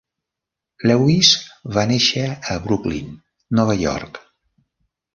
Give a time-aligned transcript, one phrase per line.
[0.91, 1.29] Lewis
[1.77, 3.15] va néixer a Brooklyn,
[3.61, 4.23] Nova York.